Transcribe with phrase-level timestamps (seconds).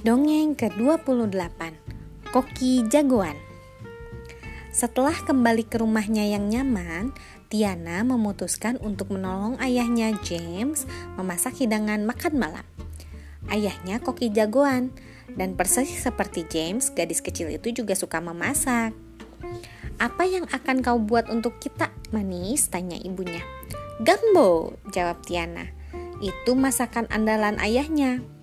[0.00, 1.60] Dongeng ke-28
[2.32, 3.36] Koki Jagoan
[4.72, 7.12] Setelah kembali ke rumahnya yang nyaman,
[7.52, 10.88] Tiana memutuskan untuk menolong ayahnya James
[11.20, 12.64] memasak hidangan makan malam.
[13.52, 14.88] Ayahnya koki jagoan
[15.36, 18.96] dan persis seperti James, gadis kecil itu juga suka memasak.
[20.00, 22.72] Apa yang akan kau buat untuk kita, manis?
[22.72, 23.44] Tanya ibunya.
[24.00, 25.68] Gambo, jawab Tiana.
[26.24, 28.39] Itu masakan andalan ayahnya.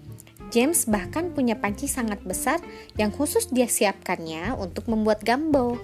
[0.47, 2.63] James bahkan punya panci sangat besar
[2.95, 5.75] yang khusus dia siapkannya untuk membuat gambo.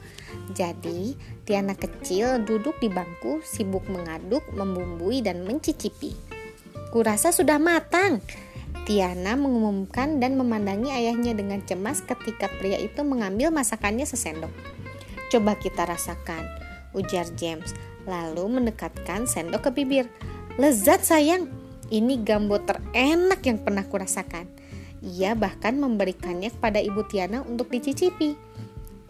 [0.56, 6.16] Jadi, Tiana kecil duduk di bangku sibuk mengaduk, membumbui, dan mencicipi.
[6.96, 8.24] Kurasa sudah matang.
[8.84, 14.52] Tiana mengumumkan dan memandangi ayahnya dengan cemas ketika pria itu mengambil masakannya sesendok.
[15.32, 16.44] Coba kita rasakan,
[16.92, 17.72] ujar James,
[18.04, 20.06] lalu mendekatkan sendok ke bibir.
[20.60, 21.50] Lezat sayang,
[21.94, 24.50] ini gambo terenak yang pernah kurasakan.
[25.06, 28.34] Ia bahkan memberikannya kepada Ibu Tiana untuk dicicipi.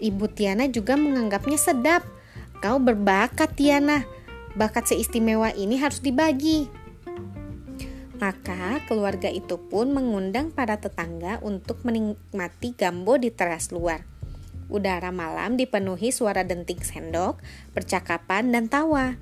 [0.04, 2.04] Ibu Tiana juga menganggapnya sedap.
[2.60, 4.04] Kau berbakat Tiana.
[4.60, 6.68] Bakat seistimewa ini harus dibagi.
[8.20, 14.06] Maka keluarga itu pun mengundang para tetangga untuk menikmati gambo di teras luar.
[14.72, 17.42] Udara malam dipenuhi suara denting sendok,
[17.76, 19.20] percakapan, dan tawa.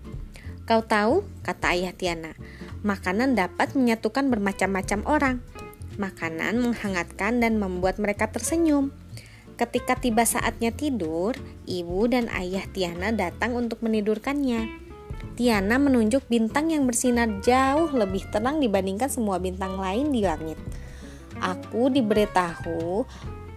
[0.70, 2.38] Kau tahu, kata ayah Tiana,
[2.82, 5.38] makanan dapat menyatukan bermacam-macam orang.
[6.02, 8.90] Makanan menghangatkan dan membuat mereka tersenyum.
[9.60, 11.38] Ketika tiba saatnya tidur,
[11.70, 14.66] ibu dan ayah Tiana datang untuk menidurkannya.
[15.38, 20.58] Tiana menunjuk bintang yang bersinar jauh lebih terang dibandingkan semua bintang lain di langit.
[21.38, 23.06] Aku diberitahu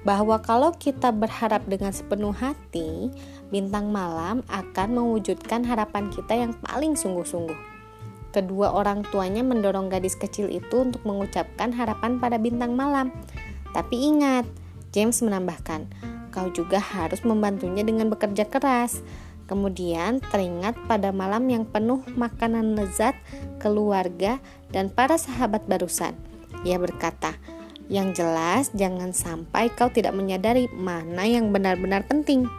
[0.05, 3.09] bahwa kalau kita berharap dengan sepenuh hati,
[3.49, 7.74] bintang malam akan mewujudkan harapan kita yang paling sungguh-sungguh.
[8.35, 13.15] Kedua orang tuanya mendorong gadis kecil itu untuk mengucapkan harapan pada bintang malam.
[13.71, 14.43] Tapi ingat,
[14.91, 15.87] James menambahkan,
[16.35, 19.07] kau juga harus membantunya dengan bekerja keras.
[19.47, 23.15] Kemudian teringat pada malam yang penuh makanan lezat,
[23.63, 24.43] keluarga,
[24.75, 26.19] dan para sahabat barusan.
[26.67, 27.39] Ia berkata,
[27.87, 32.51] yang jelas jangan sampai kau tidak menyadari mana yang benar-benar penting.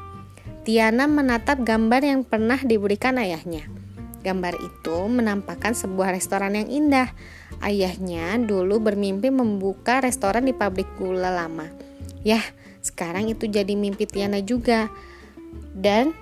[0.64, 3.85] Tiana menatap gambar yang pernah diberikan ayahnya.
[4.26, 7.14] Gambar itu menampakkan sebuah restoran yang indah.
[7.62, 11.70] Ayahnya dulu bermimpi membuka restoran di pabrik gula lama.
[12.26, 12.42] Yah,
[12.82, 14.90] sekarang itu jadi mimpi Tiana juga.
[15.78, 16.18] Dan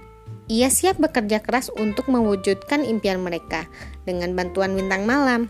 [0.51, 3.71] ia siap bekerja keras untuk mewujudkan impian mereka
[4.03, 5.47] dengan bantuan bintang malam.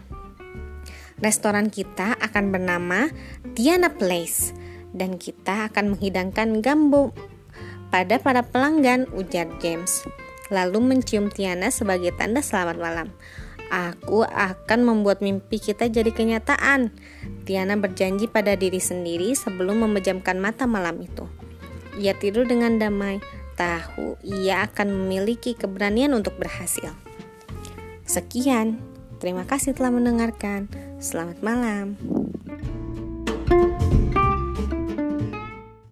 [1.17, 3.09] Restoran kita akan bernama
[3.57, 4.53] Tiana Place
[4.93, 7.17] dan kita akan menghidangkan gambo
[7.89, 10.05] pada para pelanggan, ujar James
[10.53, 13.09] lalu mencium Tiana sebagai tanda selamat malam.
[13.73, 16.93] Aku akan membuat mimpi kita jadi kenyataan.
[17.49, 21.25] Tiana berjanji pada diri sendiri sebelum memejamkan mata malam itu.
[21.97, 23.17] Ia tidur dengan damai,
[23.57, 26.93] tahu ia akan memiliki keberanian untuk berhasil.
[28.05, 28.77] Sekian,
[29.17, 30.69] terima kasih telah mendengarkan.
[31.01, 31.97] Selamat malam.
[33.53, 34.02] thank you